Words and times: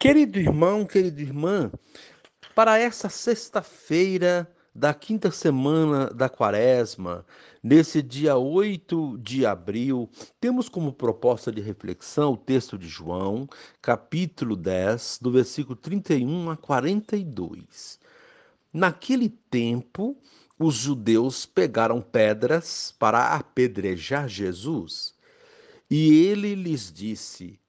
Querido 0.00 0.38
irmão, 0.38 0.86
querida 0.86 1.20
irmã, 1.20 1.70
para 2.54 2.78
essa 2.78 3.10
sexta-feira 3.10 4.50
da 4.74 4.94
quinta 4.94 5.30
semana 5.30 6.06
da 6.06 6.26
quaresma, 6.26 7.26
nesse 7.62 8.00
dia 8.00 8.34
8 8.34 9.18
de 9.18 9.44
abril, 9.44 10.08
temos 10.40 10.70
como 10.70 10.90
proposta 10.90 11.52
de 11.52 11.60
reflexão 11.60 12.32
o 12.32 12.36
texto 12.38 12.78
de 12.78 12.88
João, 12.88 13.46
capítulo 13.82 14.56
10, 14.56 15.18
do 15.20 15.30
versículo 15.30 15.76
31 15.76 16.48
a 16.48 16.56
42. 16.56 18.00
Naquele 18.72 19.28
tempo, 19.28 20.16
os 20.58 20.76
judeus 20.76 21.44
pegaram 21.44 22.00
pedras 22.00 22.94
para 22.98 23.34
apedrejar 23.34 24.26
Jesus. 24.30 25.14
E 25.90 26.24
ele 26.24 26.54
lhes 26.54 26.90
disse: 26.90 27.60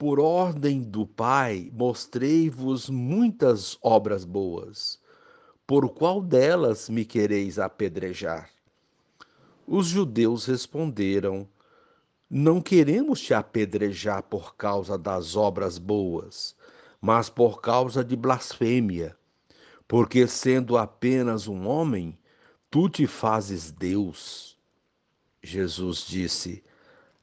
Por 0.00 0.18
ordem 0.18 0.80
do 0.80 1.06
Pai, 1.06 1.70
mostrei-vos 1.74 2.88
muitas 2.88 3.76
obras 3.82 4.24
boas. 4.24 4.98
Por 5.66 5.90
qual 5.90 6.22
delas 6.22 6.88
me 6.88 7.04
quereis 7.04 7.58
apedrejar? 7.58 8.48
Os 9.66 9.88
judeus 9.88 10.46
responderam: 10.46 11.46
Não 12.30 12.62
queremos 12.62 13.20
te 13.20 13.34
apedrejar 13.34 14.22
por 14.22 14.56
causa 14.56 14.96
das 14.96 15.36
obras 15.36 15.76
boas, 15.76 16.56
mas 16.98 17.28
por 17.28 17.60
causa 17.60 18.02
de 18.02 18.16
blasfêmia. 18.16 19.14
Porque, 19.86 20.26
sendo 20.26 20.78
apenas 20.78 21.46
um 21.46 21.68
homem, 21.68 22.18
tu 22.70 22.88
te 22.88 23.06
fazes 23.06 23.70
Deus. 23.70 24.56
Jesus 25.42 26.06
disse: 26.06 26.64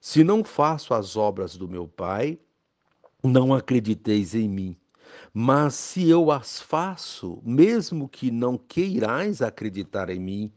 Se 0.00 0.24
não 0.24 0.42
faço 0.42 0.94
as 0.94 1.14
obras 1.14 1.58
do 1.58 1.68
meu 1.68 1.86
Pai, 1.86 2.38
não 3.22 3.52
acrediteis 3.52 4.34
em 4.34 4.48
mim. 4.48 4.74
Mas 5.34 5.74
se 5.74 6.08
eu 6.08 6.30
as 6.30 6.58
faço, 6.58 7.38
mesmo 7.44 8.08
que 8.08 8.30
não 8.30 8.56
queirais 8.56 9.42
acreditar 9.42 10.08
em 10.08 10.18
mim, 10.18 10.52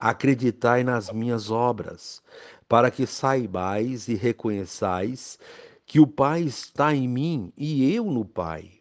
acreditai 0.00 0.82
nas 0.82 1.12
minhas 1.12 1.48
obras, 1.48 2.20
para 2.68 2.90
que 2.90 3.06
saibais 3.06 4.08
e 4.08 4.14
reconheçais 4.16 5.38
que 5.86 6.00
o 6.00 6.06
Pai 6.06 6.42
está 6.42 6.92
em 6.92 7.06
mim 7.06 7.52
e 7.56 7.94
eu 7.94 8.04
no 8.06 8.24
Pai. 8.24 8.72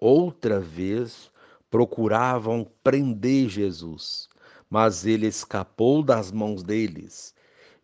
Outra 0.00 0.58
vez 0.58 1.30
procuravam 1.70 2.68
prender 2.82 3.48
Jesus, 3.48 4.28
mas 4.68 5.06
ele 5.06 5.28
escapou 5.28 6.02
das 6.02 6.32
mãos 6.32 6.64
deles 6.64 7.32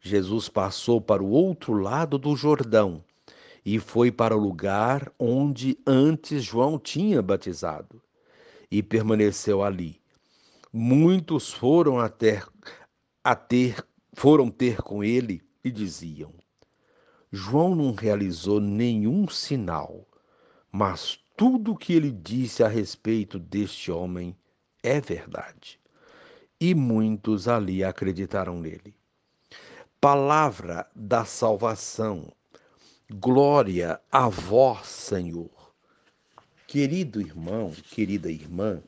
Jesus 0.08 0.48
passou 0.48 1.02
para 1.02 1.22
o 1.22 1.28
outro 1.28 1.74
lado 1.74 2.16
do 2.16 2.34
Jordão 2.34 3.04
e 3.62 3.78
foi 3.78 4.10
para 4.10 4.34
o 4.34 4.40
lugar 4.40 5.12
onde 5.18 5.78
antes 5.86 6.42
João 6.42 6.78
tinha 6.78 7.20
batizado 7.20 8.00
e 8.70 8.82
permaneceu 8.82 9.62
ali. 9.62 10.00
Muitos 10.72 11.52
foram 11.52 11.98
até 11.98 12.42
a 13.22 13.36
ter 13.36 13.84
foram 14.14 14.50
ter 14.50 14.80
com 14.80 15.04
ele 15.04 15.42
e 15.62 15.70
diziam: 15.70 16.32
João 17.30 17.74
não 17.74 17.92
realizou 17.92 18.60
nenhum 18.60 19.28
sinal, 19.28 20.08
mas 20.72 21.18
tudo 21.36 21.72
o 21.72 21.76
que 21.76 21.92
ele 21.92 22.10
disse 22.10 22.64
a 22.64 22.68
respeito 22.68 23.38
deste 23.38 23.92
homem 23.92 24.34
é 24.82 25.02
verdade. 25.02 25.78
E 26.58 26.74
muitos 26.74 27.46
ali 27.46 27.84
acreditaram 27.84 28.58
nele 28.58 28.97
palavra 30.00 30.86
da 30.94 31.24
salvação. 31.24 32.32
Glória 33.10 34.00
a 34.12 34.28
vós, 34.28 34.86
Senhor. 34.86 35.50
Querido 36.68 37.20
irmão, 37.20 37.72
querida 37.90 38.30
irmã, 38.30 38.80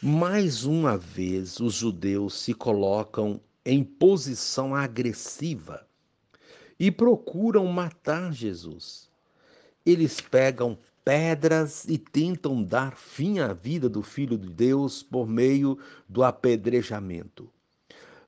mais 0.00 0.64
uma 0.64 0.96
vez 0.96 1.60
os 1.60 1.74
judeus 1.74 2.40
se 2.40 2.54
colocam 2.54 3.38
em 3.66 3.84
posição 3.84 4.74
agressiva 4.74 5.86
e 6.80 6.90
procuram 6.90 7.66
matar 7.66 8.32
Jesus. 8.32 9.10
Eles 9.84 10.22
pegam 10.22 10.78
pedras 11.04 11.84
e 11.84 11.98
tentam 11.98 12.62
dar 12.62 12.96
fim 12.96 13.40
à 13.40 13.52
vida 13.52 13.90
do 13.90 14.02
Filho 14.02 14.38
de 14.38 14.48
Deus 14.48 15.02
por 15.02 15.28
meio 15.28 15.78
do 16.08 16.22
apedrejamento. 16.22 17.50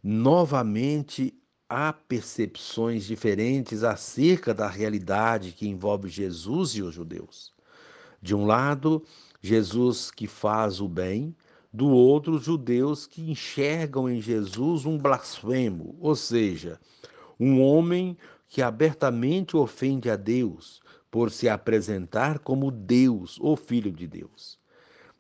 Novamente, 0.03 1.40
há 1.71 1.93
percepções 1.93 3.05
diferentes 3.05 3.85
acerca 3.85 4.53
da 4.53 4.67
realidade 4.67 5.53
que 5.53 5.69
envolve 5.69 6.09
Jesus 6.09 6.73
e 6.73 6.83
os 6.83 6.93
judeus. 6.93 7.53
De 8.21 8.35
um 8.35 8.45
lado, 8.45 9.05
Jesus 9.41 10.11
que 10.11 10.27
faz 10.27 10.81
o 10.81 10.89
bem, 10.89 11.33
do 11.73 11.89
outro, 11.89 12.35
os 12.35 12.43
judeus 12.43 13.07
que 13.07 13.31
enxergam 13.31 14.11
em 14.11 14.21
Jesus 14.21 14.85
um 14.85 14.99
blasfemo, 14.99 15.97
ou 16.01 16.17
seja, 16.17 16.81
um 17.39 17.63
homem 17.63 18.19
que 18.49 18.61
abertamente 18.61 19.57
ofende 19.57 20.11
a 20.11 20.17
Deus 20.17 20.83
por 21.09 21.31
se 21.31 21.49
apresentar 21.49 22.41
como 22.41 22.73
Deus 22.73 23.39
ou 23.41 23.57
Filho 23.57 23.93
de 23.93 24.09
Deus. 24.09 24.59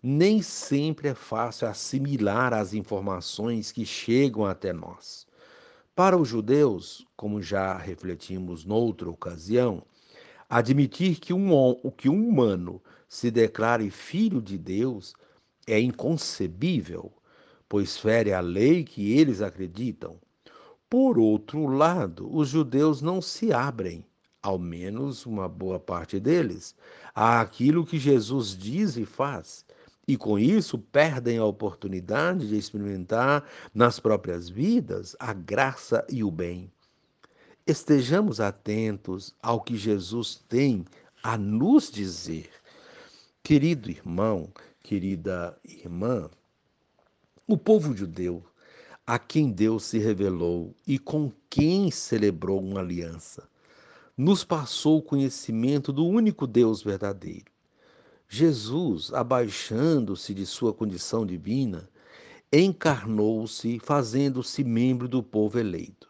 Nem 0.02 0.42
sempre 0.42 1.08
é 1.08 1.14
fácil 1.14 1.68
assimilar 1.68 2.52
as 2.52 2.74
informações 2.74 3.70
que 3.70 3.86
chegam 3.86 4.44
até 4.44 4.72
nós. 4.72 5.29
Para 6.00 6.16
os 6.16 6.28
judeus, 6.28 7.06
como 7.14 7.42
já 7.42 7.76
refletimos 7.76 8.64
noutra 8.64 9.10
ocasião, 9.10 9.82
admitir 10.48 11.20
que 11.20 11.30
um, 11.34 11.74
que 11.94 12.08
um 12.08 12.26
humano 12.26 12.80
se 13.06 13.30
declare 13.30 13.90
filho 13.90 14.40
de 14.40 14.56
Deus 14.56 15.12
é 15.66 15.78
inconcebível, 15.78 17.12
pois 17.68 17.98
fere 17.98 18.32
a 18.32 18.40
lei 18.40 18.82
que 18.82 19.12
eles 19.12 19.42
acreditam. 19.42 20.16
Por 20.88 21.18
outro 21.18 21.66
lado, 21.66 22.34
os 22.34 22.48
judeus 22.48 23.02
não 23.02 23.20
se 23.20 23.52
abrem, 23.52 24.02
ao 24.42 24.58
menos 24.58 25.26
uma 25.26 25.46
boa 25.50 25.78
parte 25.78 26.18
deles, 26.18 26.74
àquilo 27.14 27.84
que 27.84 27.98
Jesus 27.98 28.56
diz 28.56 28.96
e 28.96 29.04
faz 29.04 29.66
e 30.10 30.16
com 30.16 30.36
isso 30.36 30.76
perdem 30.76 31.38
a 31.38 31.44
oportunidade 31.44 32.48
de 32.48 32.58
experimentar 32.58 33.48
nas 33.72 34.00
próprias 34.00 34.48
vidas 34.48 35.14
a 35.20 35.32
graça 35.32 36.04
e 36.10 36.24
o 36.24 36.32
bem. 36.32 36.68
Estejamos 37.64 38.40
atentos 38.40 39.32
ao 39.40 39.60
que 39.60 39.76
Jesus 39.76 40.42
tem 40.48 40.84
a 41.22 41.38
nos 41.38 41.92
dizer. 41.92 42.50
Querido 43.40 43.88
irmão, 43.88 44.52
querida 44.82 45.56
irmã, 45.64 46.28
o 47.46 47.56
povo 47.56 47.96
judeu, 47.96 48.42
a 49.06 49.16
quem 49.16 49.52
Deus 49.52 49.84
se 49.84 49.98
revelou 50.00 50.74
e 50.84 50.98
com 50.98 51.30
quem 51.48 51.88
celebrou 51.88 52.60
uma 52.60 52.80
aliança, 52.80 53.48
nos 54.16 54.42
passou 54.42 54.98
o 54.98 55.02
conhecimento 55.02 55.92
do 55.92 56.04
único 56.04 56.48
Deus 56.48 56.82
verdadeiro 56.82 57.49
Jesus, 58.32 59.12
abaixando-se 59.12 60.32
de 60.32 60.46
sua 60.46 60.72
condição 60.72 61.26
divina, 61.26 61.90
encarnou-se, 62.52 63.80
fazendo-se 63.80 64.62
membro 64.62 65.08
do 65.08 65.20
povo 65.20 65.58
eleito. 65.58 66.08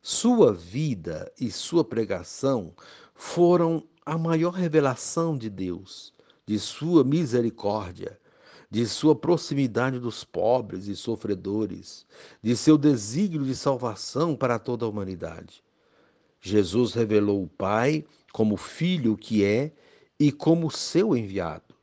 Sua 0.00 0.54
vida 0.54 1.30
e 1.38 1.50
sua 1.50 1.84
pregação 1.84 2.72
foram 3.14 3.84
a 4.06 4.16
maior 4.16 4.52
revelação 4.52 5.36
de 5.36 5.50
Deus, 5.50 6.14
de 6.46 6.58
sua 6.58 7.04
misericórdia, 7.04 8.18
de 8.70 8.86
sua 8.86 9.14
proximidade 9.14 9.98
dos 9.98 10.24
pobres 10.24 10.86
e 10.86 10.96
sofredores, 10.96 12.06
de 12.42 12.56
seu 12.56 12.78
desígnio 12.78 13.44
de 13.44 13.54
salvação 13.54 14.34
para 14.34 14.58
toda 14.58 14.86
a 14.86 14.88
humanidade. 14.88 15.62
Jesus 16.40 16.94
revelou 16.94 17.42
o 17.42 17.48
Pai 17.48 18.06
como 18.32 18.56
Filho 18.56 19.18
que 19.18 19.44
é 19.44 19.70
e 20.22 20.30
como 20.30 20.70
seu 20.70 21.16
enviado. 21.16 21.74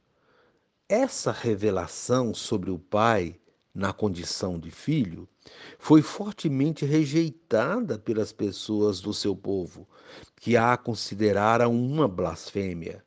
Essa 0.88 1.30
revelação 1.30 2.33
sobre 2.33 2.71
o 2.71 2.80
Pai, 2.80 3.38
na 3.75 3.91
condição 3.91 4.57
de 4.57 4.71
filho, 4.71 5.27
foi 5.77 6.01
fortemente 6.01 6.86
rejeitada 6.86 8.00
pelas 8.00 8.31
pessoas 8.31 9.01
do 9.01 9.13
seu 9.13 9.36
povo, 9.36 9.86
que 10.38 10.56
a 10.56 10.77
consideraram 10.77 11.75
uma 11.75 12.07
blasfêmia. 12.07 13.03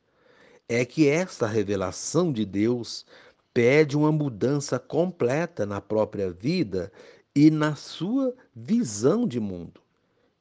é 0.68 0.84
que 0.84 1.08
esta 1.08 1.46
revelação 1.46 2.30
de 2.30 2.44
Deus 2.44 3.06
pede 3.54 3.96
uma 3.96 4.12
mudança 4.12 4.78
completa 4.78 5.64
na 5.64 5.80
própria 5.80 6.30
vida 6.30 6.92
e 7.34 7.50
na 7.50 7.74
sua 7.74 8.34
visão 8.54 9.26
de 9.26 9.40
mundo. 9.40 9.80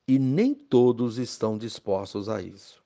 E 0.05 0.19
nem 0.19 0.53
todos 0.53 1.17
estão 1.17 1.57
dispostos 1.57 2.27
a 2.27 2.41
isso. 2.41 2.81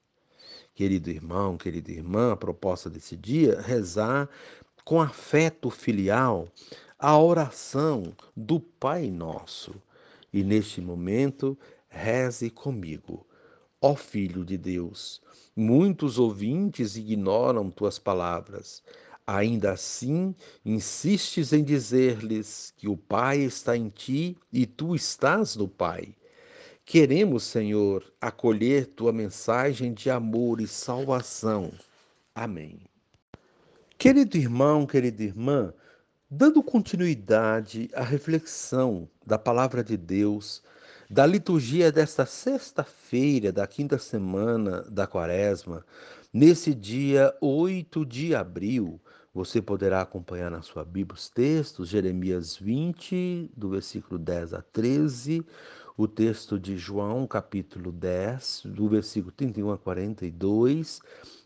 Querido 0.75 1.09
irmão, 1.09 1.55
querida 1.55 1.89
irmã, 1.89 2.33
a 2.33 2.35
proposta 2.35 2.89
desse 2.89 3.15
dia, 3.15 3.61
rezar 3.61 4.29
com 4.83 5.01
afeto 5.01 5.69
filial 5.69 6.49
a 6.99 7.17
oração 7.17 8.13
do 8.35 8.59
Pai 8.59 9.09
Nosso. 9.09 9.73
E 10.33 10.43
neste 10.43 10.81
momento, 10.81 11.57
reze 11.87 12.49
comigo. 12.49 13.25
Ó 13.79 13.95
Filho 13.95 14.43
de 14.43 14.57
Deus, 14.57 15.21
muitos 15.55 16.19
ouvintes 16.19 16.97
ignoram 16.97 17.71
tuas 17.71 17.97
palavras. 17.97 18.83
Ainda 19.25 19.71
assim, 19.71 20.35
insistes 20.65 21.53
em 21.53 21.63
dizer-lhes 21.63 22.73
que 22.75 22.89
o 22.89 22.97
Pai 22.97 23.39
está 23.39 23.77
em 23.77 23.87
ti 23.87 24.37
e 24.51 24.65
tu 24.65 24.93
estás 24.93 25.55
no 25.55 25.69
Pai. 25.69 26.13
Queremos, 26.85 27.43
Senhor, 27.43 28.05
acolher 28.21 28.85
tua 28.85 29.11
mensagem 29.11 29.91
de 29.91 30.07
amor 30.07 30.61
e 30.61 30.67
salvação. 30.67 31.71
Amém. 32.33 32.79
Querido 33.97 34.37
irmão, 34.37 34.85
querida 34.85 35.23
irmã, 35.23 35.73
dando 36.29 36.61
continuidade 36.61 37.89
à 37.95 38.03
reflexão 38.03 39.09
da 39.25 39.39
palavra 39.39 39.83
de 39.83 39.97
Deus, 39.97 40.61
da 41.09 41.25
liturgia 41.25 41.91
desta 41.91 42.23
sexta-feira 42.23 43.51
da 43.51 43.65
quinta 43.65 43.97
semana 43.97 44.83
da 44.83 45.07
Quaresma, 45.07 45.83
nesse 46.31 46.71
dia 46.75 47.35
8 47.41 48.05
de 48.05 48.35
abril, 48.35 49.01
você 49.33 49.59
poderá 49.59 50.01
acompanhar 50.01 50.51
na 50.51 50.61
sua 50.61 50.85
Bíblia 50.85 51.15
os 51.15 51.29
textos, 51.29 51.89
Jeremias 51.89 52.55
20, 52.55 53.51
do 53.57 53.69
versículo 53.69 54.19
10 54.19 54.53
a 54.53 54.61
13, 54.61 55.43
o 55.97 56.09
texto 56.09 56.59
de 56.59 56.77
João, 56.77 57.25
capítulo 57.25 57.89
10, 57.89 58.63
do 58.65 58.89
versículo 58.89 59.31
31 59.31 59.71
a 59.71 59.77
42, 59.77 60.99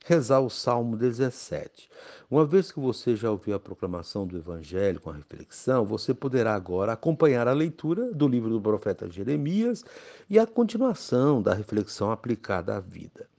rezar 0.03 0.39
o 0.39 0.49
Salmo 0.49 0.97
17. 0.97 1.87
Uma 2.31 2.45
vez 2.45 2.71
que 2.71 2.79
você 2.79 3.15
já 3.15 3.29
ouviu 3.29 3.55
a 3.55 3.59
proclamação 3.59 4.25
do 4.25 4.35
Evangelho 4.35 4.99
com 4.99 5.11
a 5.11 5.15
reflexão, 5.15 5.85
você 5.85 6.15
poderá 6.15 6.55
agora 6.55 6.93
acompanhar 6.93 7.47
a 7.47 7.53
leitura 7.53 8.11
do 8.11 8.27
livro 8.27 8.49
do 8.49 8.59
profeta 8.59 9.07
Jeremias 9.07 9.85
e 10.27 10.39
a 10.39 10.47
continuação 10.47 11.43
da 11.43 11.53
reflexão 11.53 12.11
aplicada 12.11 12.75
à 12.75 12.79
vida. 12.79 13.29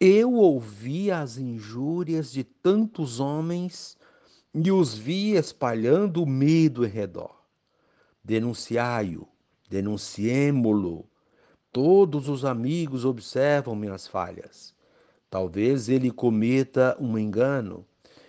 Eu 0.00 0.32
ouvi 0.32 1.10
as 1.10 1.36
injúrias 1.36 2.32
de 2.32 2.42
tantos 2.42 3.20
homens 3.20 3.98
e 4.54 4.72
os 4.72 4.94
vi 4.94 5.32
espalhando 5.32 6.22
o 6.22 6.26
medo 6.26 6.86
em 6.86 6.88
redor. 6.88 7.34
Denunciai-o 8.22 9.33
denunciemo-lo. 9.68 11.08
Todos 11.72 12.28
os 12.28 12.44
amigos 12.44 13.04
observam 13.04 13.74
minhas 13.74 14.06
falhas. 14.06 14.74
Talvez 15.28 15.88
ele 15.88 16.10
cometa 16.10 16.96
um 17.00 17.18
engano 17.18 17.84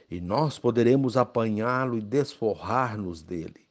e 0.09 0.19
nós 0.19 0.57
poderemos 0.57 1.15
apanhá-lo 1.15 1.97
e 1.97 2.01
desforrar-nos 2.01 3.21
dele. 3.21 3.67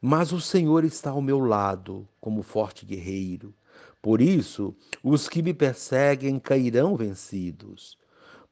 Mas 0.00 0.32
o 0.32 0.40
Senhor 0.40 0.84
está 0.84 1.10
ao 1.10 1.20
meu 1.20 1.40
lado 1.40 2.08
como 2.20 2.42
forte 2.42 2.86
guerreiro. 2.86 3.52
Por 4.00 4.20
isso, 4.20 4.76
os 5.02 5.28
que 5.28 5.42
me 5.42 5.52
perseguem 5.52 6.38
cairão 6.38 6.96
vencidos. 6.96 7.98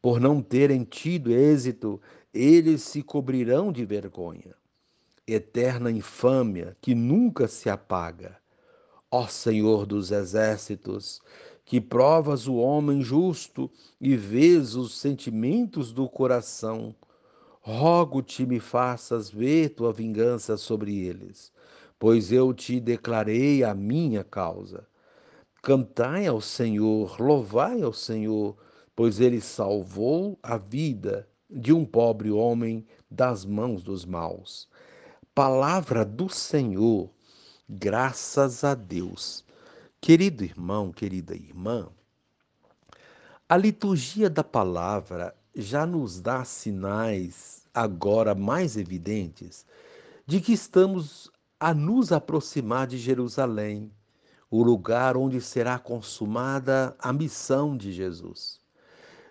Por 0.02 0.19
não 0.19 0.43
terem 0.43 0.82
tido 0.82 1.31
êxito, 1.31 2.00
eles 2.34 2.82
se 2.82 3.02
cobrirão 3.02 3.70
de 3.70 3.84
vergonha 3.84 4.55
eterna 5.26 5.90
infâmia 5.90 6.76
que 6.81 6.94
nunca 6.94 7.49
se 7.49 7.69
apaga. 7.69 8.37
Ó 9.11 9.26
Senhor 9.26 9.87
dos 9.87 10.12
exércitos, 10.12 11.20
que 11.64 11.81
provas 11.81 12.46
o 12.46 12.55
homem 12.56 13.02
justo 13.02 13.70
e 14.00 14.17
vês 14.17 14.76
os 14.76 14.96
sentimentos 14.99 15.93
do 15.93 16.08
coração, 16.08 16.94
rogo-te 17.61 18.46
me 18.46 18.61
faças 18.61 19.28
ver 19.28 19.70
tua 19.70 19.93
vingança 19.93 20.56
sobre 20.56 20.96
eles, 21.05 21.52
pois 21.99 22.31
eu 22.31 22.55
te 22.55 22.78
declarei 22.78 23.64
a 23.64 23.75
minha 23.75 24.23
causa. 24.23 24.87
Cantai 25.61 26.28
ao 26.28 26.40
Senhor, 26.40 27.20
louvai 27.20 27.82
ao 27.82 27.93
Senhor, 27.93 28.56
pois 28.94 29.19
ele 29.20 29.40
salvou 29.40 30.38
a 30.40 30.56
vida 30.56 31.28
de 31.50 31.73
um 31.73 31.84
pobre 31.84 32.31
homem 32.31 32.87
das 33.11 33.44
mãos 33.44 33.82
dos 33.82 34.05
maus. 34.05 34.69
Palavra 35.36 36.02
do 36.02 36.30
Senhor, 36.30 37.10
graças 37.68 38.64
a 38.64 38.72
Deus. 38.74 39.44
Querido 40.00 40.42
irmão, 40.42 40.90
querida 40.90 41.34
irmã, 41.34 41.90
a 43.46 43.54
liturgia 43.54 44.30
da 44.30 44.42
palavra 44.42 45.36
já 45.54 45.84
nos 45.84 46.22
dá 46.22 46.42
sinais 46.42 47.66
agora 47.74 48.34
mais 48.34 48.78
evidentes 48.78 49.66
de 50.26 50.40
que 50.40 50.54
estamos 50.54 51.30
a 51.60 51.74
nos 51.74 52.12
aproximar 52.12 52.86
de 52.86 52.96
Jerusalém, 52.96 53.92
o 54.50 54.62
lugar 54.62 55.18
onde 55.18 55.38
será 55.42 55.78
consumada 55.78 56.96
a 56.98 57.12
missão 57.12 57.76
de 57.76 57.92
Jesus. 57.92 58.58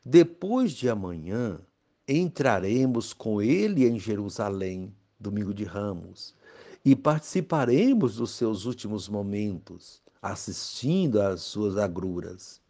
Depois 0.05 0.71
de 0.71 0.87
amanhã, 0.87 1.59
entraremos 2.07 3.11
com 3.11 3.41
ele 3.41 3.87
em 3.87 3.97
Jerusalém 3.97 4.95
domingo 5.19 5.53
de 5.53 5.63
Ramos, 5.63 6.35
e 6.83 6.95
participaremos 6.95 8.17
dos 8.17 8.31
seus 8.31 8.65
últimos 8.65 9.09
momentos, 9.09 10.01
assistindo 10.21 11.21
às 11.21 11.41
suas 11.41 11.77
agruras. 11.77 12.61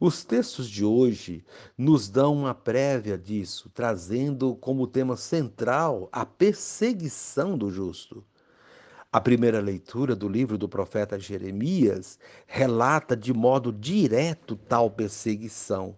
Os 0.00 0.22
textos 0.22 0.70
de 0.70 0.84
hoje 0.84 1.44
nos 1.76 2.08
dão 2.08 2.36
uma 2.36 2.54
prévia 2.54 3.18
disso, 3.18 3.68
trazendo 3.74 4.54
como 4.54 4.86
tema 4.86 5.16
central 5.16 6.08
a 6.12 6.24
perseguição 6.24 7.58
do 7.58 7.68
justo. 7.68 8.24
A 9.10 9.20
primeira 9.20 9.60
leitura 9.60 10.14
do 10.14 10.28
livro 10.28 10.56
do 10.56 10.68
profeta 10.68 11.18
Jeremias 11.18 12.18
relata 12.46 13.16
de 13.16 13.32
modo 13.32 13.72
direto 13.72 14.54
tal 14.54 14.88
perseguição 14.88 15.96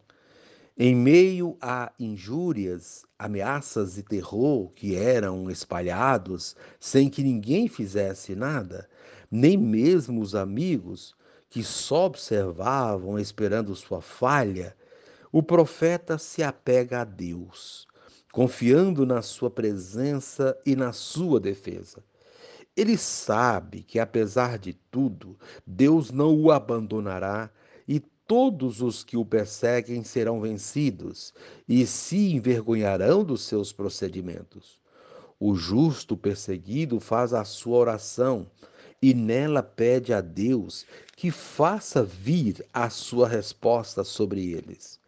em 0.83 0.97
meio 0.97 1.59
a 1.61 1.93
injúrias, 2.01 3.05
ameaças 3.19 3.99
e 3.99 4.03
terror 4.03 4.71
que 4.71 4.97
eram 4.97 5.51
espalhados 5.51 6.57
sem 6.81 7.11
que 7.11 7.23
ninguém 7.23 7.69
fizesse 7.69 8.35
nada, 8.35 8.89
nem 9.31 9.59
mesmo 9.59 10.23
os 10.23 10.35
amigos 10.35 11.15
que 11.51 11.63
só 11.63 12.07
observavam 12.07 13.19
esperando 13.19 13.77
sua 13.77 14.01
falha, 14.01 14.75
o 15.31 15.43
profeta 15.43 16.17
se 16.17 16.43
apega 16.43 17.03
a 17.03 17.05
Deus, 17.05 17.87
confiando 18.33 19.05
na 19.05 19.21
sua 19.21 19.51
presença 19.51 20.57
e 20.65 20.75
na 20.75 20.95
sua 20.95 21.39
defesa. 21.39 22.03
Ele 22.75 22.97
sabe 22.97 23.83
que, 23.83 23.99
apesar 23.99 24.59
de 24.59 24.73
tudo, 24.73 25.39
Deus 25.67 26.11
não 26.11 26.35
o 26.41 26.51
abandonará 26.51 27.51
todos 28.31 28.81
os 28.81 29.03
que 29.03 29.17
o 29.17 29.25
perseguem 29.25 30.05
serão 30.05 30.41
vencidos 30.41 31.35
e 31.69 31.85
se 31.85 32.33
envergonharão 32.33 33.25
dos 33.25 33.43
seus 33.43 33.73
procedimentos. 33.73 34.79
O 35.41 35.57
justo 35.57 36.17
perseguido 36.17 37.01
faz 37.01 37.33
a 37.33 37.45
sua 37.45 37.77
oração 37.79 38.47
e 39.03 39.13
nela 39.15 39.65
pede 39.65 40.13
a 40.13 40.21
Deus 40.21 40.87
que 41.17 41.33
faça 41.33 42.05
vir 42.05 42.65
a 42.73 42.89
sua 42.89 43.27
resposta 43.27 44.05
sobre 44.05 44.53
eles. 44.53 45.01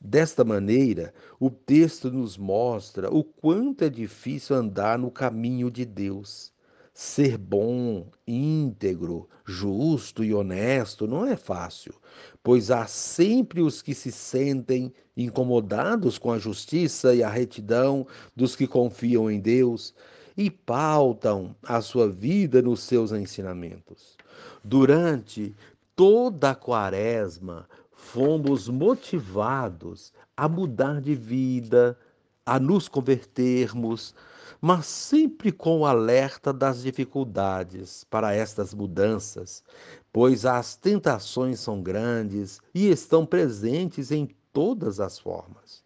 Desta 0.00 0.42
maneira, 0.42 1.14
o 1.38 1.48
texto 1.48 2.10
nos 2.10 2.36
mostra 2.36 3.14
o 3.14 3.22
quanto 3.22 3.84
é 3.84 3.88
difícil 3.88 4.56
andar 4.56 4.98
no 4.98 5.12
caminho 5.12 5.70
de 5.70 5.84
Deus. 5.84 6.52
Ser 6.98 7.36
bom, 7.36 8.06
íntegro, 8.26 9.28
justo 9.44 10.24
e 10.24 10.32
honesto 10.32 11.06
não 11.06 11.26
é 11.26 11.36
fácil, 11.36 11.92
pois 12.42 12.70
há 12.70 12.86
sempre 12.86 13.60
os 13.60 13.82
que 13.82 13.92
se 13.92 14.10
sentem 14.10 14.90
incomodados 15.14 16.16
com 16.16 16.32
a 16.32 16.38
justiça 16.38 17.14
e 17.14 17.22
a 17.22 17.28
retidão 17.28 18.06
dos 18.34 18.56
que 18.56 18.66
confiam 18.66 19.30
em 19.30 19.38
Deus 19.38 19.94
e 20.34 20.50
pautam 20.50 21.54
a 21.62 21.82
sua 21.82 22.08
vida 22.08 22.62
nos 22.62 22.80
seus 22.80 23.12
ensinamentos. 23.12 24.16
Durante 24.64 25.54
toda 25.94 26.52
a 26.52 26.54
quaresma, 26.54 27.68
fomos 27.92 28.70
motivados 28.70 30.14
a 30.34 30.48
mudar 30.48 31.02
de 31.02 31.14
vida, 31.14 31.98
a 32.46 32.58
nos 32.58 32.88
convertermos, 32.88 34.14
mas 34.60 34.86
sempre 34.86 35.50
com 35.52 35.80
o 35.80 35.86
alerta 35.86 36.52
das 36.52 36.82
dificuldades 36.82 38.04
para 38.04 38.34
estas 38.34 38.72
mudanças, 38.74 39.62
pois 40.12 40.46
as 40.46 40.76
tentações 40.76 41.60
são 41.60 41.82
grandes 41.82 42.60
e 42.74 42.88
estão 42.88 43.26
presentes 43.26 44.10
em 44.10 44.28
todas 44.52 45.00
as 45.00 45.18
formas. 45.18 45.84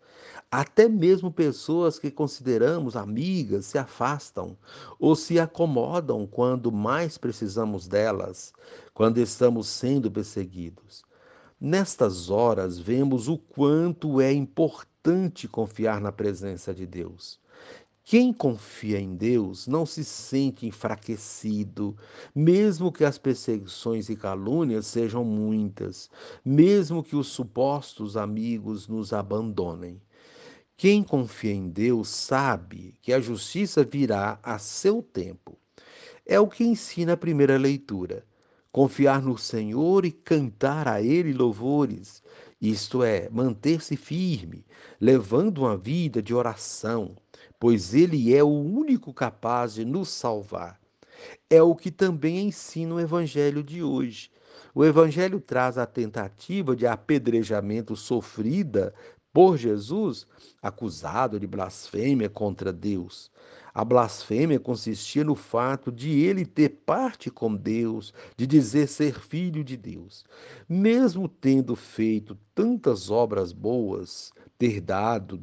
Até 0.53 0.89
mesmo 0.89 1.31
pessoas 1.31 1.99
que 1.99 2.11
consideramos 2.11 2.97
amigas 2.97 3.67
se 3.67 3.79
afastam 3.79 4.57
ou 4.99 5.15
se 5.15 5.39
acomodam 5.39 6.27
quando 6.27 6.73
mais 6.73 7.17
precisamos 7.17 7.87
delas, 7.87 8.53
quando 8.93 9.19
estamos 9.19 9.69
sendo 9.69 10.11
perseguidos. 10.11 11.05
Nestas 11.61 12.31
horas, 12.31 12.79
vemos 12.79 13.29
o 13.29 13.39
quanto 13.39 14.21
é 14.21 14.33
importante 14.33 15.47
confiar 15.47 16.01
na 16.01 16.11
presença 16.11 16.75
de 16.75 16.87
Deus. 16.87 17.39
Quem 18.03 18.33
confia 18.33 18.99
em 18.99 19.15
Deus 19.15 19.67
não 19.67 19.87
se 19.87 20.05
sente 20.05 20.67
enfraquecido, 20.67 21.97
mesmo 22.35 22.91
que 22.91 23.05
as 23.05 23.19
perseguições 23.19 24.09
e 24.09 24.17
calúnias 24.17 24.87
sejam 24.87 25.25
muitas, 25.25 26.11
mesmo 26.45 27.05
que 27.05 27.15
os 27.15 27.29
supostos 27.29 28.17
amigos 28.17 28.89
nos 28.89 29.13
abandonem. 29.13 30.01
Quem 30.77 31.05
confia 31.05 31.53
em 31.53 31.69
Deus 31.69 32.09
sabe 32.09 32.95
que 33.03 33.13
a 33.13 33.21
justiça 33.21 33.85
virá 33.85 34.41
a 34.43 34.59
seu 34.59 35.03
tempo. 35.03 35.59
É 36.27 36.41
o 36.41 36.49
que 36.49 36.65
ensina 36.65 37.13
a 37.13 37.19
primeira 37.19 37.59
leitura. 37.59 38.25
Confiar 38.73 39.21
no 39.21 39.37
Senhor 39.37 40.07
e 40.07 40.11
cantar 40.11 40.89
a 40.89 41.03
Ele 41.03 41.33
louvores, 41.33 42.23
isto 42.61 43.03
é, 43.03 43.29
manter-se 43.31 43.97
firme, 43.97 44.65
levando 45.01 45.59
uma 45.59 45.77
vida 45.77 46.23
de 46.23 46.33
oração, 46.33 47.17
pois 47.61 47.95
Ele 47.95 48.35
é 48.35 48.43
o 48.43 48.49
único 48.49 49.13
capaz 49.13 49.75
de 49.75 49.85
nos 49.85 50.09
salvar. 50.09 50.81
É 51.51 51.63
o 51.63 51.77
que 51.77 51.91
também 51.91 52.49
ensina 52.49 52.95
o 52.95 53.01
Evangelho 53.01 53.63
de 53.63 53.83
hoje. 53.83 54.31
O 54.75 54.83
Evangelho 54.83 55.39
traz 55.39 55.77
a 55.77 55.85
tentativa 55.85 56.75
de 56.75 56.87
apedrejamento 56.87 57.95
sofrida 57.95 58.95
por 59.33 59.59
Jesus, 59.59 60.27
acusado 60.63 61.39
de 61.39 61.47
blasfêmia 61.47 62.31
contra 62.31 62.73
Deus. 62.73 63.31
A 63.75 63.85
blasfêmia 63.85 64.59
consistia 64.59 65.23
no 65.23 65.35
fato 65.35 65.93
de 65.93 66.19
ele 66.19 66.47
ter 66.47 66.71
parte 66.71 67.31
com 67.31 67.55
Deus, 67.55 68.13
de 68.37 68.47
dizer 68.47 68.89
ser 68.89 69.21
filho 69.21 69.63
de 69.63 69.77
Deus. 69.77 70.25
Mesmo 70.69 71.29
tendo 71.29 71.77
feito 71.77 72.37
tantas 72.55 73.11
obras 73.11 73.53
boas, 73.53 74.33
ter 74.59 74.81
dado 74.81 75.41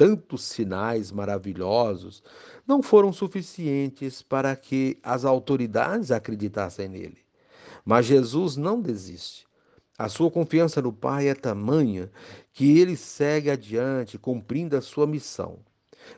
tantos 0.00 0.44
sinais 0.44 1.12
maravilhosos, 1.12 2.22
não 2.66 2.82
foram 2.82 3.12
suficientes 3.12 4.22
para 4.22 4.56
que 4.56 4.98
as 5.02 5.26
autoridades 5.26 6.10
acreditassem 6.10 6.88
nele. 6.88 7.18
Mas 7.84 8.06
Jesus 8.06 8.56
não 8.56 8.80
desiste. 8.80 9.46
A 9.98 10.08
sua 10.08 10.30
confiança 10.30 10.80
no 10.80 10.90
Pai 10.90 11.28
é 11.28 11.34
tamanha 11.34 12.10
que 12.50 12.78
ele 12.78 12.96
segue 12.96 13.50
adiante, 13.50 14.16
cumprindo 14.16 14.74
a 14.74 14.80
sua 14.80 15.06
missão. 15.06 15.58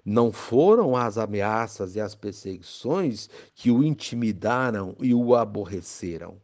Não 0.05 0.31
foram 0.31 0.95
as 0.95 1.19
ameaças 1.19 1.97
e 1.97 2.01
as 2.01 2.15
perseguições 2.15 3.29
que 3.53 3.73
o 3.73 3.83
intimidaram 3.83 4.95
e 5.01 5.13
o 5.13 5.35
aborreceram. 5.35 6.41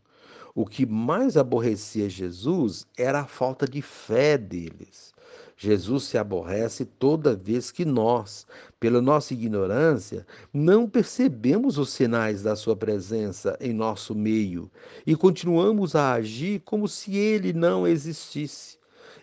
O 0.60 0.66
que 0.66 0.84
mais 0.84 1.36
aborrecia 1.36 2.10
Jesus 2.10 2.84
era 2.96 3.20
a 3.20 3.26
falta 3.26 3.64
de 3.64 3.80
fé 3.80 4.36
deles. 4.36 5.14
Jesus 5.56 6.02
se 6.02 6.18
aborrece 6.18 6.84
toda 6.84 7.36
vez 7.36 7.70
que 7.70 7.84
nós, 7.84 8.44
pela 8.80 9.00
nossa 9.00 9.32
ignorância, 9.34 10.26
não 10.52 10.90
percebemos 10.90 11.78
os 11.78 11.90
sinais 11.90 12.42
da 12.42 12.56
Sua 12.56 12.74
presença 12.74 13.56
em 13.60 13.72
nosso 13.72 14.16
meio 14.16 14.68
e 15.06 15.14
continuamos 15.14 15.94
a 15.94 16.14
agir 16.14 16.60
como 16.64 16.88
se 16.88 17.16
Ele 17.16 17.52
não 17.52 17.86
existisse. 17.86 18.78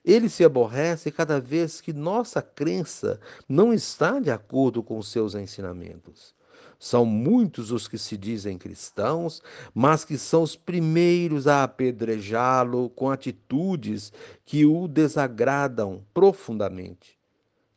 Ele 0.06 0.30
se 0.30 0.46
aborrece 0.46 1.12
cada 1.12 1.42
vez 1.42 1.82
que 1.82 1.92
nossa 1.92 2.42
crença 2.42 3.20
não 3.50 3.74
está 3.74 4.22
de 4.22 4.32
acordo 4.32 4.82
com 4.82 5.01
seus 5.01 5.36
ensinamentos. 5.36 6.35
São 6.79 7.05
muitos 7.05 7.72
os 7.72 7.88
que 7.88 7.98
se 7.98 8.17
dizem 8.17 8.58
cristãos, 8.58 9.41
mas 9.74 10.05
que 10.05 10.17
são 10.17 10.44
os 10.44 10.55
primeiros 10.55 11.48
a 11.48 11.63
apedrejá-lo 11.63 12.89
com 12.89 13.10
atitudes 13.10 14.12
que 14.46 14.65
o 14.65 14.88
desagradam 14.88 16.03
profundamente. 16.13 17.17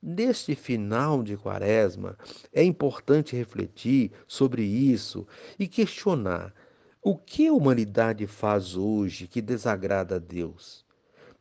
Neste 0.01 0.55
final 0.55 1.23
de 1.23 1.37
Quaresma, 1.37 2.17
é 2.53 2.63
importante 2.63 3.35
refletir 3.35 4.13
sobre 4.27 4.63
isso 4.63 5.27
e 5.59 5.67
questionar 5.67 6.55
o 7.03 7.17
que 7.17 7.49
a 7.49 7.53
humanidade 7.53 8.27
faz 8.27 8.77
hoje 8.77 9.27
que 9.27 9.41
desagrada 9.41 10.17
a 10.17 10.19
Deus. 10.19 10.85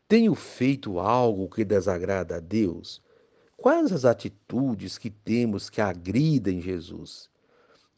Tenho 0.07 0.33
feito 0.33 0.99
algo 0.99 1.49
que 1.49 1.65
desagrada 1.65 2.37
a 2.37 2.39
Deus? 2.39 3.01
Quais 3.57 3.91
as 3.91 4.05
atitudes 4.05 4.97
que 4.97 5.09
temos 5.09 5.69
que 5.69 5.81
agridem 5.81 6.61
Jesus? 6.61 7.29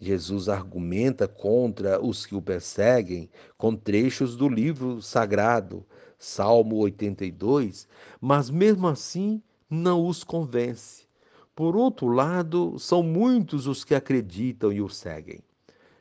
Jesus 0.01 0.47
argumenta 0.47 1.27
contra 1.27 2.01
os 2.01 2.25
que 2.25 2.33
o 2.33 2.41
perseguem 2.41 3.29
com 3.57 3.75
trechos 3.75 4.37
do 4.37 4.47
livro 4.47 5.01
sagrado, 5.01 5.85
Salmo 6.17 6.77
82, 6.77 7.85
mas 8.21 8.49
mesmo 8.49 8.87
assim 8.87 9.43
não 9.69 10.07
os 10.07 10.23
convence. 10.23 11.05
Por 11.53 11.75
outro 11.75 12.07
lado, 12.07 12.79
são 12.79 13.03
muitos 13.03 13.67
os 13.67 13.83
que 13.83 13.93
acreditam 13.93 14.71
e 14.71 14.81
o 14.81 14.87
seguem. 14.87 15.41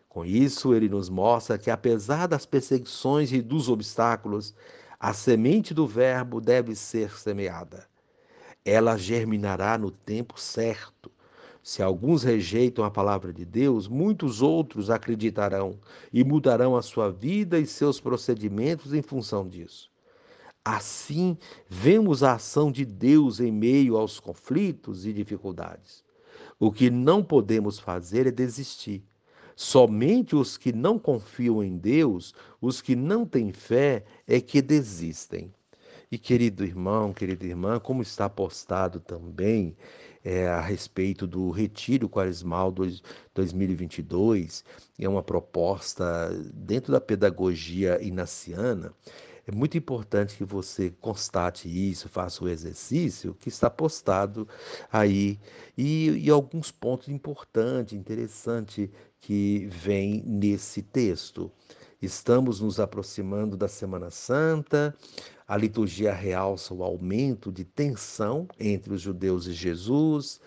Com 0.09 0.25
isso, 0.25 0.73
ele 0.73 0.89
nos 0.89 1.09
mostra 1.09 1.59
que, 1.59 1.71
apesar 1.71 2.29
das 2.29 2.47
perseguições 2.47 3.33
e 3.33 3.43
dos 3.43 3.69
obstáculos, 3.69 4.55
a 5.01 5.13
semente 5.13 5.75
do 5.75 5.87
Verbo 5.87 6.41
deve 6.41 6.77
ser 6.77 7.19
semeada. 7.19 7.89
Ela 8.65 8.97
germinará 8.97 9.77
no 9.77 9.91
tempo 9.91 10.39
certo 10.39 11.11
se 11.69 11.83
alguns 11.83 12.23
rejeitam 12.23 12.83
a 12.83 12.91
palavra 12.91 13.31
de 13.31 13.45
Deus, 13.45 13.89
muitos 13.89 14.41
outros 14.41 14.89
acreditarão 14.89 15.79
e 16.11 16.25
mudarão 16.25 16.75
a 16.75 16.81
sua 16.81 17.11
vida 17.11 17.59
e 17.59 17.67
seus 17.67 18.01
procedimentos 18.01 18.95
em 18.95 19.03
função 19.03 19.47
disso. 19.47 19.91
Assim, 20.65 21.37
vemos 21.69 22.23
a 22.23 22.37
ação 22.37 22.73
de 22.73 22.87
Deus 22.87 23.39
em 23.39 23.53
meio 23.53 23.99
aos 23.99 24.19
conflitos 24.19 25.05
e 25.05 25.13
dificuldades. 25.13 26.03
O 26.59 26.73
que 26.73 26.89
não 26.89 27.23
podemos 27.23 27.79
fazer 27.79 28.27
é 28.27 28.31
desistir. 28.31 29.05
Somente 29.55 30.35
os 30.35 30.57
que 30.57 30.73
não 30.73 30.99
confiam 30.99 31.63
em 31.63 31.77
Deus, 31.77 32.33
os 32.63 32.81
que 32.81 32.97
não 32.97 33.27
têm 33.27 33.53
fé, 33.53 34.07
é 34.27 34.41
que 34.41 34.63
desistem. 34.63 35.53
E 36.11 36.17
querido 36.17 36.65
irmão, 36.65 37.13
querida 37.13 37.45
irmã, 37.45 37.79
como 37.79 38.01
está 38.01 38.31
postado 38.31 38.99
também 38.99 39.77
é, 40.29 40.47
a 40.47 40.61
respeito 40.61 41.27
do 41.27 41.51
Retiro 41.51 42.07
Quaresmal 42.07 42.71
2022, 43.35 44.63
é 44.99 45.09
uma 45.09 45.23
proposta 45.23 46.29
dentro 46.53 46.93
da 46.93 47.01
pedagogia 47.01 47.99
inaciana. 48.03 48.93
É 49.47 49.51
muito 49.51 49.79
importante 49.79 50.37
que 50.37 50.45
você 50.45 50.91
constate 51.01 51.67
isso, 51.67 52.11
faça 52.11 52.45
o 52.45 52.49
exercício 52.49 53.35
que 53.41 53.49
está 53.49 53.71
postado 53.71 54.47
aí. 54.93 55.41
E, 55.79 56.11
e 56.11 56.29
alguns 56.29 56.71
pontos 56.71 57.09
importantes, 57.09 57.95
interessantes 57.95 58.91
que 59.23 59.67
vem 59.73 60.23
nesse 60.27 60.83
texto. 60.83 61.51
Estamos 62.03 62.61
nos 62.61 62.79
aproximando 62.79 63.57
da 63.57 63.67
Semana 63.67 64.11
Santa, 64.11 64.95
a 65.49 65.57
liturgia 65.57 66.13
realça 66.13 66.75
o 66.75 66.85
aumento 66.85 67.51
de 67.51 67.65
tensão 67.65 68.47
entre 68.61 68.93
os 68.93 69.01
judeus 69.01 69.47
e 69.47 69.55
Jesus. 69.55 70.39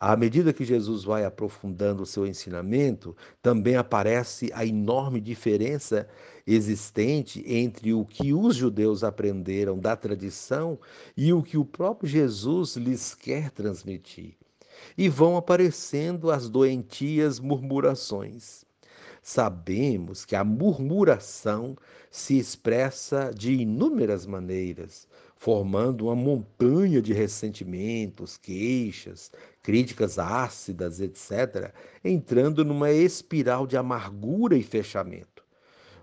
À 0.00 0.16
medida 0.16 0.52
que 0.52 0.64
Jesus 0.64 1.04
vai 1.04 1.24
aprofundando 1.24 2.02
o 2.02 2.06
seu 2.06 2.26
ensinamento, 2.26 3.16
também 3.40 3.76
aparece 3.76 4.50
a 4.52 4.66
enorme 4.66 5.20
diferença 5.20 6.08
existente 6.44 7.44
entre 7.46 7.92
o 7.94 8.04
que 8.04 8.34
os 8.34 8.56
judeus 8.56 9.04
aprenderam 9.04 9.78
da 9.78 9.94
tradição 9.94 10.78
e 11.16 11.32
o 11.32 11.42
que 11.42 11.56
o 11.56 11.64
próprio 11.64 12.08
Jesus 12.08 12.76
lhes 12.76 13.14
quer 13.14 13.52
transmitir. 13.52 14.36
E 14.96 15.08
vão 15.08 15.36
aparecendo 15.36 16.32
as 16.32 16.48
doentias 16.48 17.38
murmurações. 17.38 18.67
Sabemos 19.22 20.24
que 20.24 20.36
a 20.36 20.44
murmuração 20.44 21.76
se 22.10 22.38
expressa 22.38 23.32
de 23.34 23.52
inúmeras 23.52 24.26
maneiras, 24.26 25.06
formando 25.36 26.06
uma 26.06 26.16
montanha 26.16 27.00
de 27.00 27.12
ressentimentos, 27.12 28.36
queixas, 28.36 29.30
críticas 29.62 30.18
ácidas, 30.18 31.00
etc., 31.00 31.72
entrando 32.04 32.64
numa 32.64 32.90
espiral 32.90 33.66
de 33.66 33.76
amargura 33.76 34.56
e 34.56 34.62
fechamento. 34.62 35.44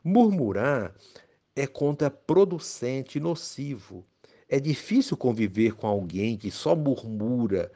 Murmurar 0.03 0.93
é 1.55 1.65
contraproducente 1.65 3.17
e 3.17 3.21
nocivo. 3.21 4.05
É 4.47 4.59
difícil 4.59 5.17
conviver 5.17 5.73
com 5.73 5.87
alguém 5.87 6.37
que 6.37 6.51
só 6.51 6.75
murmura, 6.75 7.71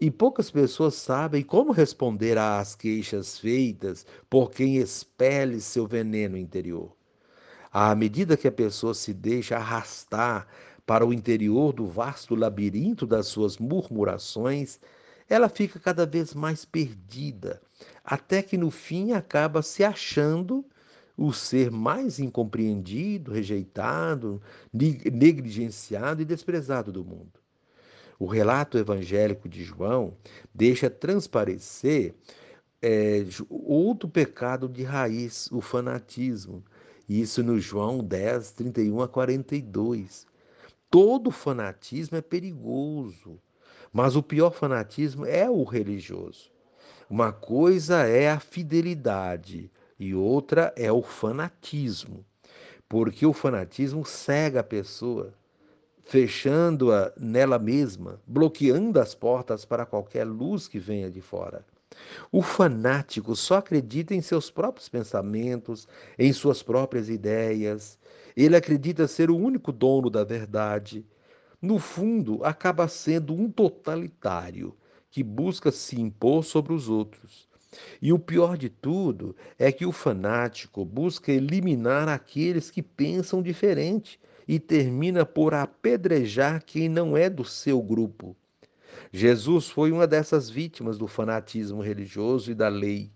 e 0.00 0.10
poucas 0.10 0.50
pessoas 0.50 0.94
sabem 0.94 1.42
como 1.42 1.72
responder 1.72 2.38
às 2.38 2.74
queixas 2.74 3.38
feitas 3.38 4.06
por 4.30 4.50
quem 4.50 4.76
expele 4.76 5.60
seu 5.60 5.86
veneno 5.86 6.36
interior. 6.36 6.94
À 7.72 7.94
medida 7.94 8.36
que 8.36 8.46
a 8.46 8.52
pessoa 8.52 8.94
se 8.94 9.12
deixa 9.12 9.56
arrastar 9.56 10.46
para 10.86 11.04
o 11.04 11.12
interior 11.12 11.72
do 11.72 11.86
vasto 11.86 12.34
labirinto 12.34 13.06
das 13.06 13.26
suas 13.26 13.58
murmurações, 13.58 14.78
ela 15.28 15.48
fica 15.48 15.78
cada 15.78 16.06
vez 16.06 16.32
mais 16.32 16.64
perdida, 16.64 17.60
até 18.04 18.42
que 18.42 18.56
no 18.56 18.70
fim 18.70 19.12
acaba 19.12 19.62
se 19.62 19.84
achando 19.84 20.64
o 21.16 21.32
ser 21.32 21.70
mais 21.70 22.18
incompreendido, 22.20 23.32
rejeitado, 23.32 24.40
negligenciado 24.72 26.22
e 26.22 26.24
desprezado 26.24 26.92
do 26.92 27.04
mundo. 27.04 27.37
O 28.18 28.26
relato 28.26 28.76
evangélico 28.76 29.48
de 29.48 29.62
João 29.62 30.16
deixa 30.52 30.90
transparecer 30.90 32.14
é, 32.82 33.24
outro 33.48 34.08
pecado 34.08 34.68
de 34.68 34.82
raiz, 34.82 35.48
o 35.52 35.60
fanatismo. 35.60 36.64
Isso 37.08 37.42
no 37.42 37.58
João 37.60 38.02
10, 38.02 38.50
31 38.52 39.00
a 39.02 39.08
42. 39.08 40.26
Todo 40.90 41.30
fanatismo 41.30 42.16
é 42.16 42.22
perigoso, 42.22 43.38
mas 43.92 44.16
o 44.16 44.22
pior 44.22 44.50
fanatismo 44.50 45.24
é 45.24 45.48
o 45.48 45.62
religioso. 45.62 46.50
Uma 47.08 47.32
coisa 47.32 48.02
é 48.06 48.30
a 48.30 48.40
fidelidade 48.40 49.70
e 49.98 50.14
outra 50.14 50.72
é 50.76 50.92
o 50.92 51.02
fanatismo, 51.02 52.24
porque 52.88 53.24
o 53.24 53.32
fanatismo 53.32 54.04
cega 54.04 54.60
a 54.60 54.64
pessoa, 54.64 55.34
fechando-a 56.08 57.12
nela 57.18 57.58
mesma, 57.58 58.18
bloqueando 58.26 58.98
as 58.98 59.14
portas 59.14 59.66
para 59.66 59.84
qualquer 59.84 60.24
luz 60.24 60.66
que 60.66 60.78
venha 60.78 61.10
de 61.10 61.20
fora. 61.20 61.62
O 62.32 62.40
fanático 62.40 63.36
só 63.36 63.56
acredita 63.58 64.14
em 64.14 64.22
seus 64.22 64.50
próprios 64.50 64.88
pensamentos, 64.88 65.86
em 66.18 66.32
suas 66.32 66.62
próprias 66.62 67.10
ideias. 67.10 67.98
Ele 68.34 68.56
acredita 68.56 69.06
ser 69.06 69.30
o 69.30 69.36
único 69.36 69.70
dono 69.70 70.08
da 70.08 70.24
verdade. 70.24 71.04
No 71.60 71.78
fundo, 71.78 72.42
acaba 72.42 72.88
sendo 72.88 73.34
um 73.34 73.50
totalitário 73.50 74.74
que 75.10 75.22
busca 75.22 75.70
se 75.70 76.00
impor 76.00 76.42
sobre 76.42 76.72
os 76.72 76.88
outros. 76.88 77.46
E 78.00 78.14
o 78.14 78.18
pior 78.18 78.56
de 78.56 78.70
tudo 78.70 79.36
é 79.58 79.70
que 79.70 79.84
o 79.84 79.92
fanático 79.92 80.86
busca 80.86 81.30
eliminar 81.30 82.08
aqueles 82.08 82.70
que 82.70 82.82
pensam 82.82 83.42
diferente 83.42 84.18
e 84.48 84.58
termina 84.58 85.26
por 85.26 85.52
apedrejar 85.52 86.64
quem 86.64 86.88
não 86.88 87.14
é 87.14 87.28
do 87.28 87.44
seu 87.44 87.82
grupo. 87.82 88.34
Jesus 89.12 89.68
foi 89.68 89.92
uma 89.92 90.06
dessas 90.06 90.48
vítimas 90.48 90.96
do 90.96 91.06
fanatismo 91.06 91.82
religioso 91.82 92.50
e 92.50 92.54
da 92.54 92.68
lei. 92.68 93.12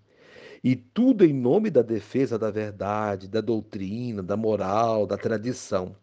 E 0.63 0.77
tudo 0.77 1.25
em 1.25 1.33
nome 1.33 1.71
da 1.71 1.83
defesa 1.83 2.39
da 2.39 2.51
verdade, 2.51 3.27
da 3.27 3.41
doutrina, 3.41 4.23
da 4.23 4.37
moral, 4.37 5.07
da 5.07 5.17
tradição. 5.17 5.97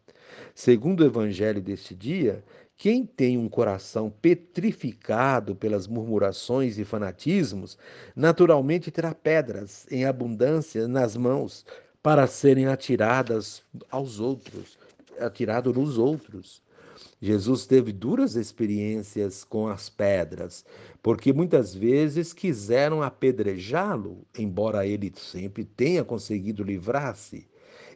Segundo 0.54 1.02
o 1.02 1.06
evangelho 1.06 1.62
deste 1.62 1.96
dia, 1.96 2.44
quem 2.76 3.06
tem 3.06 3.38
um 3.38 3.48
coração 3.48 4.10
petrificado 4.10 5.56
pelas 5.56 5.88
murmurações 5.88 6.78
e 6.78 6.86
fanatismos, 6.86 7.78
naturalmente 8.16 8.90
terá 8.90 9.14
pedras 9.14 9.86
em 9.92 10.06
abundância 10.06 10.88
nas 10.88 11.16
mãos 11.16 11.66
para 12.02 12.26
serem 12.28 12.68
atiradas 12.68 13.64
aos 13.92 14.20
outros, 14.20 14.78
atirado 15.20 15.74
nos 15.74 15.98
outros. 15.98 16.62
Jesus 17.22 17.66
teve 17.66 17.92
duras 17.92 18.36
experiências 18.36 19.44
com 19.44 19.68
as 19.68 19.90
pedras, 19.90 20.66
porque 21.02 21.34
muitas 21.34 21.74
vezes 21.74 22.34
quiseram 22.34 23.02
apedrejá-lo, 23.02 24.26
embora 24.38 24.88
ele 24.88 25.12
sempre 25.16 25.66
tenha 25.66 26.04
conseguido 26.04 26.64
livrar-se. 26.64 27.48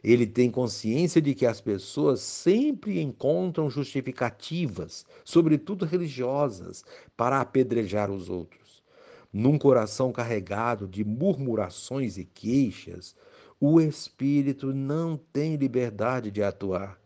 Ele 0.02 0.26
tem 0.26 0.50
consciência 0.50 1.22
de 1.22 1.34
que 1.34 1.46
as 1.46 1.60
pessoas 1.60 2.20
sempre 2.20 3.00
encontram 3.00 3.70
justificativas, 3.70 5.06
sobretudo 5.24 5.86
religiosas, 5.86 6.84
para 7.16 7.40
apedrejar 7.40 8.10
os 8.10 8.28
outros. 8.28 8.82
Num 9.32 9.58
coração 9.58 10.12
carregado 10.12 10.86
de 10.86 11.02
murmurações 11.02 12.18
e 12.18 12.24
queixas, 12.24 13.16
o 13.58 13.80
espírito 13.80 14.74
não 14.74 15.16
tem 15.16 15.56
liberdade 15.56 16.30
de 16.30 16.42
atuar 16.42 17.02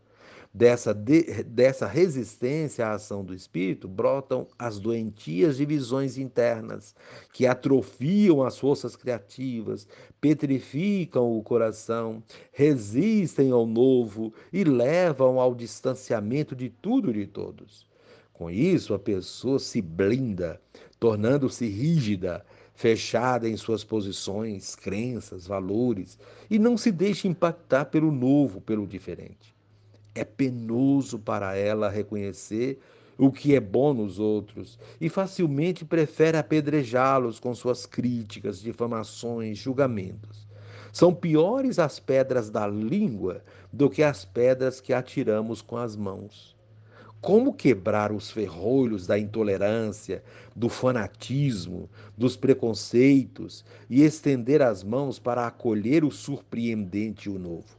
dessa, 0.53 0.93
de, 0.93 1.43
dessa 1.43 1.85
resistência 1.85 2.87
à 2.87 2.93
ação 2.93 3.23
do 3.23 3.33
espírito 3.33 3.87
brotam 3.87 4.47
as 4.57 4.79
doentias 4.79 5.57
divisões 5.57 6.17
internas, 6.17 6.95
que 7.31 7.45
atrofiam 7.45 8.43
as 8.43 8.57
forças 8.57 8.95
criativas, 8.95 9.87
petrificam 10.19 11.37
o 11.37 11.43
coração, 11.43 12.23
resistem 12.51 13.51
ao 13.51 13.65
novo 13.65 14.33
e 14.51 14.63
levam 14.63 15.39
ao 15.39 15.53
distanciamento 15.53 16.55
de 16.55 16.69
tudo 16.69 17.11
e 17.11 17.13
de 17.13 17.27
todos. 17.27 17.87
Com 18.33 18.49
isso, 18.49 18.93
a 18.93 18.99
pessoa 18.99 19.59
se 19.59 19.81
blinda, 19.81 20.59
tornando-se 20.99 21.67
rígida, 21.67 22.45
fechada 22.73 23.49
em 23.49 23.57
suas 23.57 23.83
posições, 23.83 24.75
crenças, 24.75 25.45
valores, 25.45 26.17
e 26.49 26.57
não 26.57 26.77
se 26.77 26.91
deixa 26.91 27.27
impactar 27.27 27.85
pelo 27.85 28.09
novo, 28.09 28.61
pelo 28.61 28.87
diferente. 28.87 29.58
É 30.13 30.23
penoso 30.23 31.19
para 31.19 31.55
ela 31.55 31.89
reconhecer 31.89 32.79
o 33.17 33.31
que 33.31 33.53
é 33.53 33.59
bom 33.59 33.93
nos 33.93 34.17
outros 34.17 34.79
e 34.99 35.09
facilmente 35.09 35.83
prefere 35.83 36.37
apedrejá-los 36.37 37.39
com 37.39 37.53
suas 37.53 37.85
críticas, 37.85 38.61
difamações, 38.61 39.57
julgamentos. 39.57 40.47
São 40.91 41.13
piores 41.13 41.77
as 41.77 41.99
pedras 41.99 42.49
da 42.49 42.65
língua 42.65 43.43
do 43.71 43.89
que 43.89 44.01
as 44.01 44.25
pedras 44.25 44.81
que 44.81 44.93
atiramos 44.93 45.61
com 45.61 45.77
as 45.77 45.95
mãos. 45.95 46.57
Como 47.21 47.53
quebrar 47.53 48.13
os 48.13 48.31
ferrolhos 48.31 49.05
da 49.05 49.19
intolerância, 49.19 50.23
do 50.55 50.69
fanatismo, 50.69 51.89
dos 52.17 52.37
preconceitos 52.37 53.65
e 53.89 54.01
estender 54.01 54.61
as 54.61 54.81
mãos 54.83 55.19
para 55.19 55.45
acolher 55.45 56.05
o 56.05 56.11
surpreendente 56.11 57.27
e 57.27 57.31
o 57.31 57.37
novo? 57.37 57.78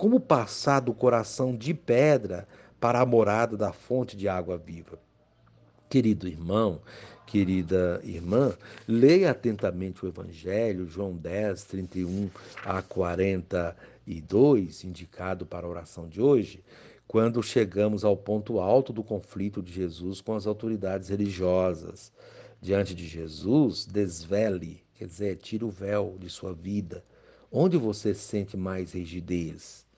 Como 0.00 0.18
passar 0.18 0.80
do 0.80 0.92
coração 0.94 1.54
de 1.54 1.74
pedra 1.74 2.48
para 2.80 3.02
a 3.02 3.04
morada 3.04 3.54
da 3.54 3.70
fonte 3.70 4.16
de 4.16 4.30
água 4.30 4.56
viva? 4.56 4.98
Querido 5.90 6.26
irmão, 6.26 6.80
querida 7.26 8.00
irmã, 8.02 8.56
leia 8.88 9.30
atentamente 9.30 10.02
o 10.02 10.08
Evangelho, 10.08 10.88
João 10.88 11.14
10, 11.14 11.64
31 11.64 12.30
a 12.64 12.80
42, 12.80 14.84
indicado 14.84 15.44
para 15.44 15.66
a 15.66 15.68
oração 15.68 16.08
de 16.08 16.18
hoje, 16.18 16.64
quando 17.06 17.42
chegamos 17.42 18.02
ao 18.02 18.16
ponto 18.16 18.58
alto 18.58 18.94
do 18.94 19.04
conflito 19.04 19.62
de 19.62 19.70
Jesus 19.70 20.22
com 20.22 20.34
as 20.34 20.46
autoridades 20.46 21.10
religiosas. 21.10 22.10
Diante 22.58 22.94
de 22.94 23.06
Jesus, 23.06 23.84
desvele, 23.84 24.82
quer 24.94 25.06
dizer, 25.06 25.36
tire 25.36 25.62
o 25.62 25.70
véu 25.70 26.16
de 26.18 26.30
sua 26.30 26.54
vida. 26.54 27.04
Onde 27.52 27.76
você 27.76 28.14
sente 28.14 28.56
mais 28.56 28.92
rigidez? 28.92 29.89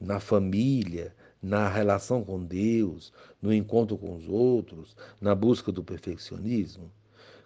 Na 0.00 0.20
família, 0.20 1.14
na 1.42 1.68
relação 1.68 2.24
com 2.24 2.44
Deus, 2.44 3.12
no 3.40 3.52
encontro 3.52 3.96
com 3.96 4.16
os 4.16 4.28
outros, 4.28 4.96
na 5.20 5.34
busca 5.34 5.70
do 5.70 5.82
perfeccionismo? 5.82 6.90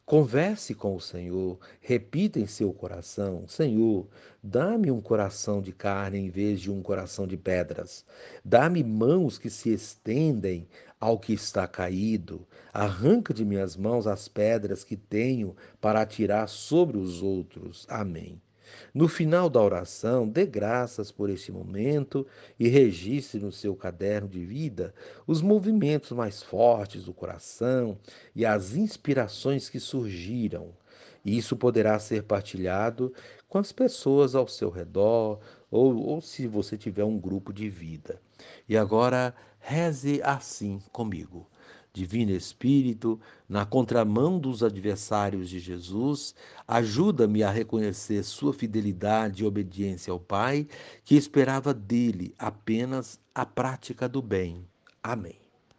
Converse 0.04 0.74
com 0.74 0.96
o 0.96 1.00
Senhor, 1.00 1.58
repita 1.80 2.38
em 2.38 2.46
seu 2.46 2.72
coração: 2.72 3.46
Senhor, 3.46 4.06
dá-me 4.42 4.90
um 4.90 5.00
coração 5.00 5.62
de 5.62 5.72
carne 5.72 6.18
em 6.18 6.28
vez 6.28 6.60
de 6.60 6.70
um 6.70 6.82
coração 6.82 7.26
de 7.26 7.36
pedras. 7.36 8.04
Dá-me 8.44 8.82
mãos 8.82 9.38
que 9.38 9.48
se 9.48 9.72
estendem 9.72 10.66
ao 11.00 11.18
que 11.18 11.32
está 11.32 11.66
caído. 11.66 12.46
Arranca 12.72 13.32
de 13.32 13.44
minhas 13.44 13.76
mãos 13.76 14.06
as 14.06 14.28
pedras 14.28 14.82
que 14.84 14.96
tenho 14.96 15.54
para 15.80 16.02
atirar 16.02 16.48
sobre 16.48 16.98
os 16.98 17.22
outros. 17.22 17.86
Amém. 17.88 18.40
No 18.94 19.08
final 19.08 19.48
da 19.48 19.60
oração, 19.60 20.28
dê 20.28 20.44
graças 20.46 21.10
por 21.10 21.30
este 21.30 21.50
momento 21.50 22.26
e 22.58 22.68
registre 22.68 23.40
no 23.40 23.52
seu 23.52 23.74
caderno 23.74 24.28
de 24.28 24.44
vida 24.44 24.94
os 25.26 25.40
movimentos 25.40 26.12
mais 26.12 26.42
fortes 26.42 27.04
do 27.04 27.14
coração 27.14 27.98
e 28.34 28.44
as 28.44 28.74
inspirações 28.74 29.68
que 29.68 29.80
surgiram. 29.80 30.70
Isso 31.24 31.56
poderá 31.56 31.98
ser 31.98 32.24
partilhado 32.24 33.12
com 33.48 33.58
as 33.58 33.70
pessoas 33.70 34.34
ao 34.34 34.48
seu 34.48 34.70
redor 34.70 35.38
ou, 35.70 35.96
ou 35.96 36.20
se 36.20 36.46
você 36.46 36.76
tiver 36.76 37.04
um 37.04 37.18
grupo 37.18 37.52
de 37.52 37.68
vida. 37.68 38.20
E 38.68 38.76
agora, 38.76 39.34
reze 39.60 40.20
assim 40.22 40.80
comigo. 40.90 41.46
Divino 41.94 42.32
Espírito, 42.32 43.20
na 43.46 43.66
contramão 43.66 44.38
dos 44.38 44.62
adversários 44.62 45.50
de 45.50 45.58
Jesus, 45.58 46.34
ajuda-me 46.66 47.42
a 47.42 47.50
reconhecer 47.50 48.22
sua 48.22 48.54
fidelidade 48.54 49.42
e 49.42 49.46
obediência 49.46 50.10
ao 50.10 50.18
Pai, 50.18 50.66
que 51.04 51.14
esperava 51.14 51.74
dele 51.74 52.34
apenas 52.38 53.20
a 53.34 53.44
prática 53.44 54.08
do 54.08 54.22
bem. 54.22 54.66
Amém. 55.02 55.41